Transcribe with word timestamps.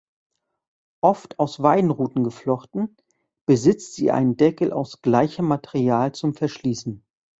Oft 1.03 1.37
aus 1.39 1.61
Weidenruten 1.61 2.23
geflochten, 2.23 2.97
besitzt 3.45 3.93
sie 3.93 4.09
einen 4.09 4.35
Deckel 4.35 4.73
aus 4.73 5.03
gleichem 5.03 5.45
Material 5.45 6.11
zum 6.11 6.33
Verschließen. 6.33 7.05